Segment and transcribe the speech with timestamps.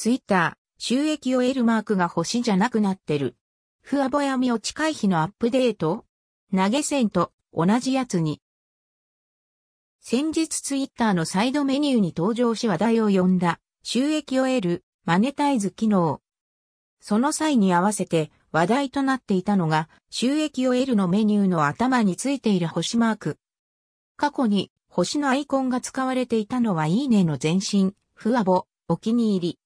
[0.00, 3.36] ツイッター、収益を得るマークが星じゃなくなってる。
[3.82, 6.06] ふわぼやみを近い日のアップデート
[6.56, 8.40] 投げ銭と同じやつに。
[10.00, 16.22] 先日ツイッターのサイドメニューに登場し話題を呼んだ収益を得るマネタイズ機能。
[17.02, 23.38] その際に合わせて話題となっていたのが収益を得るのメニューの頭についている星マーク。
[24.16, 29.58] 過去に星のアイコンが使われていたのはいいねの前身、ふわぼ、お気に入り。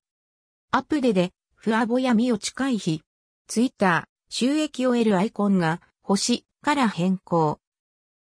[0.74, 3.02] アップデで、ふわぼやみを近い日。
[3.46, 7.60] ツイッター、収益を得るアイコンが、星から変更。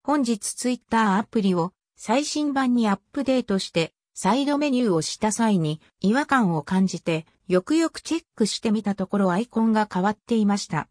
[0.05, 10.89] 本日ツイッターアプリを最新版にアップデートして、サイドメニューをした際に違和感を感じて、よくよくチェックしてみたところアイコンが変わっていました。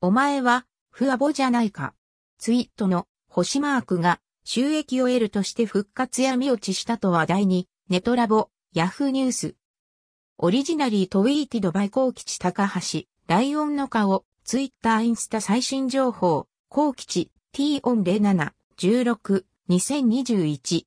[0.00, 1.94] お前は、ふわぼじゃないか。
[2.38, 9.54] ツイートの星マークが収益を得るとして復活や見落ちしたと話題に、ネトラボ、ヤフーニュース。
[10.38, 20.84] オリジナリートウィーティドバイコー吉高橋、ライオンの顔、ツイッターインスタ最新情報、コウ吉、t オン07、16、2021。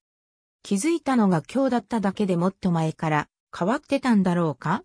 [0.61, 4.83] 気づいたのが今日だっただけでもっと前から変わってたんだろうか？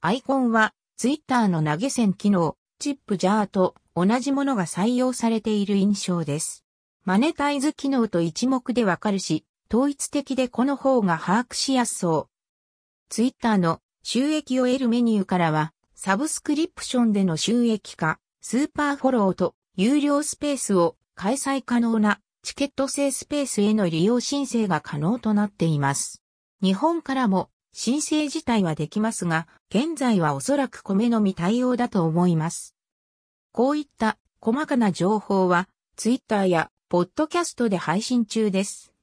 [0.00, 6.64] アイコンはツイッターの投げ銭機能、チップジャーと同じものが採用されている印象です。
[7.04, 12.28] マネタイズ機能と一目でわかるし、統一的でこの方が把握しやすそう。
[13.10, 26.22] ツイッターの収益を得るメニューからは、サブスクリプションでの収益化、スーパーフォローと有料スペースを開催可能なチケット制スペースへの利用申請が可能となっています。
[26.62, 32.76] 日本からも申請自体はできますが、現在はおそらく米のみ対応だと思います。
[33.52, 38.93] こういった細かな情報は、ツイッターやポッドキャストで配信中です。